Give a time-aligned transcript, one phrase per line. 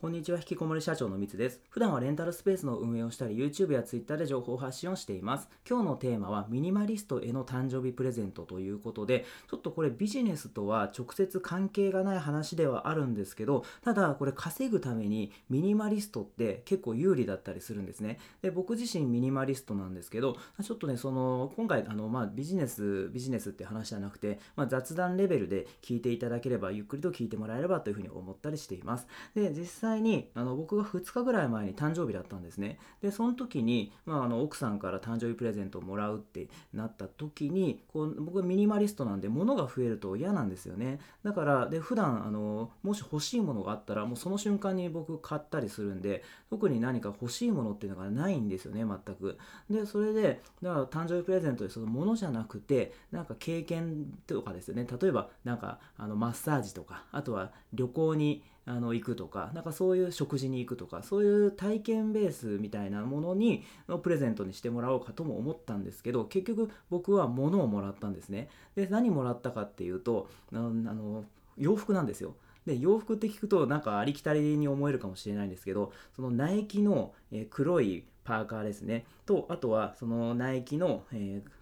[0.00, 1.60] こんにちは、引きこもり社長のみつです。
[1.70, 5.48] 普段はレンタルスペースの運営をしたり、YouTube や Twitter で情報発信をしています。
[5.68, 18.20] 今日のテーマは、ミニマリストへの誕生日プレゼントということで、ちょっとこれビジネスとは直接関係がない話ではあるんですけど、ただこれ稼ぐためにミニマリストって結構有利だったりするんですね。
[18.40, 29.08] で、僕自身ミニマリストなんですけど、ちょっとね、その、今回、あの、まあ、ビジネス、ビジネスって話じゃなくて、まあ、雑談レベルで聞いていただければ、ゆっくりと聞いてもらえればというふうに思ったりしています。
[29.34, 32.78] で、実際際に、あの、僕が2日ぐらい前に誕生日だったんですね。
[33.00, 41.00] で、その時に、まあ、あの、奥さんから誕生日プレゼントをもらうってなった時に、こう、僕はミニマリストなんで、物が増えると嫌なんですよね。
[41.22, 49.38] だから、で、普段、あの、もし欲しいものがあったら、もうその瞬間に僕買ったりするんで、特に何か欲しいものっていうのがないんですよね、全く。
[49.70, 54.86] で、それで、だから誕生日プレゼントでそのものじゃなくて、なんか経験とかですよね。
[55.00, 68.50] 例えば、なんか、あの、マッサージとか、あとは旅行に、あの行くとか、なんかそういう食事に行くとか、そういう体験ベースみたいなものに、のプレゼントにしてもらおうかとも思ったんですけど、結局僕は物をもらったんですね。
[68.76, 71.24] で、何もらったかっていうと、あの、
[71.56, 72.34] 洋服なんですよ。
[72.66, 77.14] で、洋服って聞くとなんかありきたりに思えるかもしれないんですけど、そのナイキの、
[77.48, 79.06] 黒いパーカーですね。
[79.24, 81.04] と、あとはそのナイキの、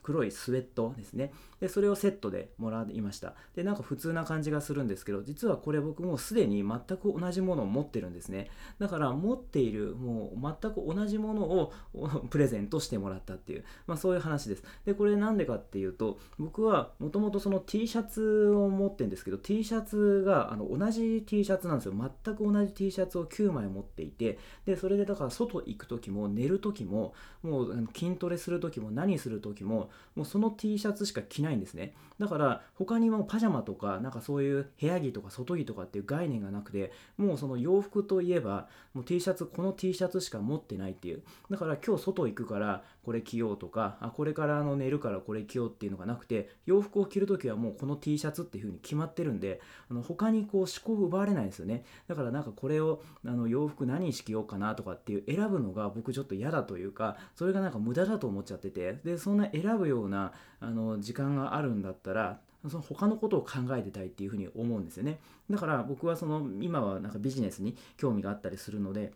[0.02, 1.32] 黒いスウェットですね。
[1.60, 3.34] で、それをセットでもらいました。
[3.54, 8.50] で、なんか普通な感じがするんですけど、実はこれ僕もうすでに全く同じものを持ってるんですね。
[8.78, 11.72] だから持っている、もう全く同じものを
[12.30, 14.64] プレゼントしてもらったっていう、まあそういう話です。
[14.84, 21.94] で、これなんでかっていうと、僕はもともとその T シャツを持ってるんですけど、T シャツがあの同じ T シャツなんですよ。
[21.94, 31.94] 全く同じ T シャツを9枚持っていて、で、それでだから外行く時も寝る時も、もう筋トレする時も何する時も、もうその T シャツしか着ないないんですね。
[32.18, 41.22] だから他にもパジャマとか、なんかそういう部屋着とか外着とかっていう概念がなくて、もうその洋服といえば、もう T シャツ、この T シャツしか持ってないっていう。
[41.50, 49.60] だから今日外行くからこれ着ようとか、あ、これからあの寝るからこれ着ようっていうのがなくて、洋服を着るときはもうこの T シャツっていう風に決まってるんで、
[49.90, 51.84] あの他にこう思考を奪われないですよね。
[52.08, 65.20] だからなんかこれをあの洋服何にしようかなとかっていう選ぶのが僕ちょっと嫌だというか、それがなんか無駄だと思っちゃってて、で、そんな選ぶようなあの時間があるんだったら、その他のことを考えてたいっていうふうに思うんですよね。
[65.48, 69.12] だから僕はその今はなんかビジネスに興味があったりするので、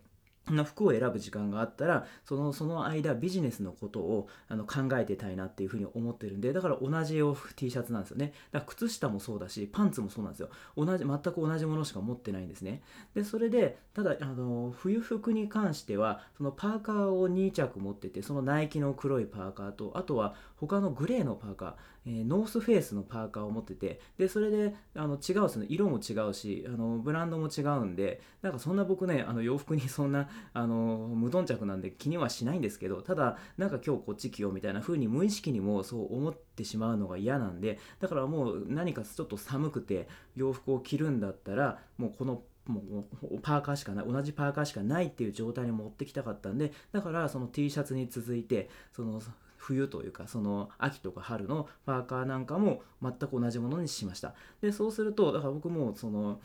[0.64, 8.32] 服を選ぶ時間があったらそのその間ビジネスのことをあの考えてたいなっていうふうに思ってるんでだから同じ洋服 T シャツなんですよね。
[8.50, 10.48] だから靴下もそうだしパンツもそうなんですよ。
[10.76, 12.82] 同じ全く同じものしか持ってないんですね。
[13.14, 21.74] でそれでただあの冬服に関してはそのパーカーを2着持っててそのナイキの黒いパーカーとあとは他のグレーのパーカー、
[22.06, 49.20] えー、ノースフェイスのパーカーを持っててでそれであの違うですね色も違うしあのブランドも違うんでなんかそんな僕ねあの洋服にそんなあの無頓着なんで気にはしないんですけどただなんか今日こっち着ようみたいな風に無意識にもそう思ってしまうのが嫌なんでだからもう何かちょっと寒くて洋服を着るんだったらもうこのもうパーカーしかない同じパーカーしかないっていう状態に持ってきたかったんでだからその T シャツに続いてその
[49.60, 54.34] 冬というかその秋とか春のパーカーなんかも全く同じものにしました。
[54.62, 56.40] でそうするとだから僕もその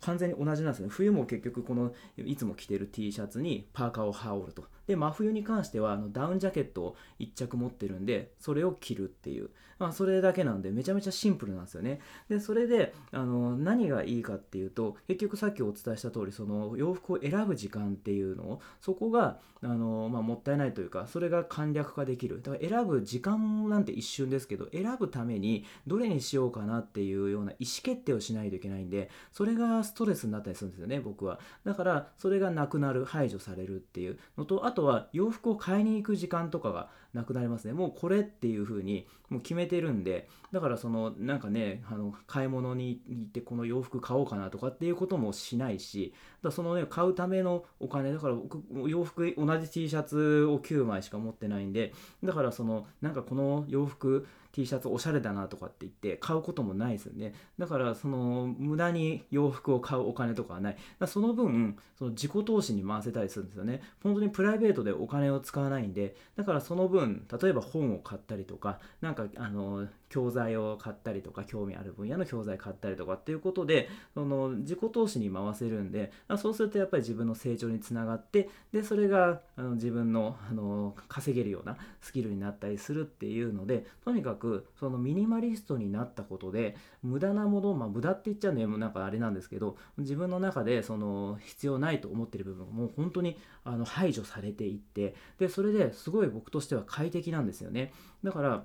[0.00, 0.88] 完全に同じなんですね。
[0.90, 4.64] 冬も結局このいつも着てる T シャツにパーカーを羽織ると。
[4.86, 12.00] で真冬に関してはあのダウンジャケットを1着持ってるんでそれを着るっていう、まあ、それだけなんでめちゃめちゃシンプルなんですよね。
[12.28, 22.42] でそれであの何がいいかっていうと結局さっきお伝えした通りその洋服を選ぶ時間っていうのをそこがあの、まあ、もったいないというかそれが簡略化でできる。
[22.42, 31.38] だから選ぶ時間なんて一瞬ですけど選ぶためにどれにしようかなっていうような意思決定をしないといけないんでそれがストレスになったりするんですよね僕は。
[31.64, 51.92] だからそれがなくなる排除されるっていうのとあとは洋服を買いに行く時間とかがなくなりますねもうこれっていう風にもう決めてるんでだからそのなんかねあの買い物に行ってこの洋服買おうかなとかっていうこともしないしだそのね買うためのお金だから僕洋服同じ T シャツを9枚しか持ってないんで
[52.22, 57.34] だからそのなんかこの洋服 T シャツおしゃれだなとかって言って買うこともないですよね。
[57.58, 60.76] だからその無駄に洋服を買うお金とかはない。
[60.98, 63.80] だその分、その自己投資に回せたりするんですよね。
[64.02, 97.92] 本当にプライベートでお金を使わないんで、だからその分、例えば本を買ったりとか、なんかあの、教材を買ったりとか、興味ある分野の教材買ったりとかっていうことで、その自己投資に回せるんで、そうするとやっぱり自分の成長につながって、で、それがあの自分のあの稼げるようなスキルになったりするっていうので、とにかくそのミニマリストになったことで無駄なものまあ無駄って言っちゃうのもなんかあれなんですけど自分の中でその必要ないと思ってる部分がもう本当にあの排除されていってでそれですごい僕としては快適なんですよね。
[98.24, 98.64] だから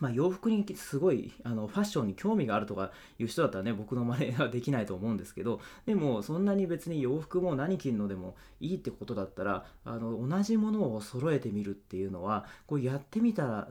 [0.00, 13.68] まあ、洋服にすごいあのファッションに興味があるとかいう人だったらね僕の真似はできないと思うんですけどでもそんなに別に洋服も何着るのでもいいってことだったらあの同じものを揃えてみるっていうのはこうやってみたら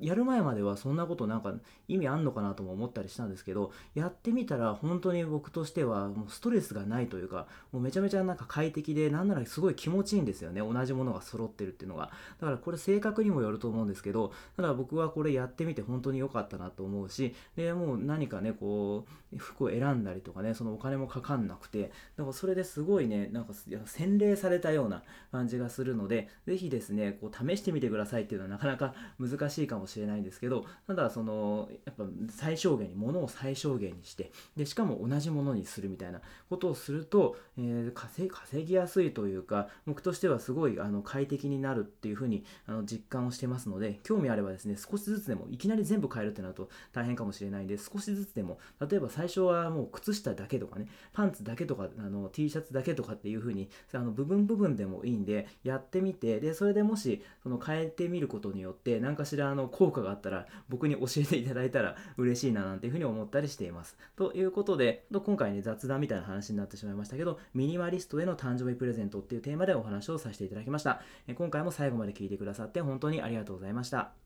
[0.00, 1.54] やる前まではそんなことなんか
[1.88, 10.60] 意味あんのかなとも思ったりしたんですけどやってみたら本当に僕としてはもうストレスがないというかもうめちゃめちゃなんか快適でなんならすごい気持ちいいんですよね。
[10.60, 12.10] 同じものが揃ってるっていうのが。
[12.40, 23.54] だからこれ性格にもよると思うんですけどただ僕はこれやってってみて本当に良かったなと思うしでもう何かねこう服を選んだりとかねそのお金もかかんなくてだからそれですごいねなんか
[23.86, 25.02] 洗練されたような
[25.32, 36.20] 感じがするので是非ですねこう試してみてくださいっていうのはなかなか難しいかもしれないんですけどただそのやっぱ最小限に物を最小限にしてでしかも同じものにするみたいな
[36.50, 38.28] ことをすると、えー、稼
[38.64, 63.96] ぎやすいというか僕としてはすごいあの快適になるっていうふうにあの実感をしてますので興味あればですね少しずつでもいきなり全部変えるってなると大変かもしれないんで少しずつでも例えば最初はもう靴下だけとかねパンツだけとかあの T シャツだけとかっていう風にあの部分部分でもいいんでやってみてでそれでもしその変えてみることによって何かしらあの効果があったら僕に教えていただいたら嬉しいななんていう風に思ったりしています。
[64.16, 71.00] ということで今回ね雑談みたいな話になってしまいましたけどミニマリストへの誕生日プレゼントっていうテーマでお話をさせていただきました。
[71.36, 74.23] 今回も最後まで聞いてくださって本当にありがとうございました。